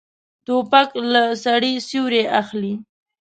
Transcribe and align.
توپک 0.45 0.89
له 1.11 1.23
سړي 1.45 1.73
سیوری 1.87 2.23
اخلي. 2.41 2.73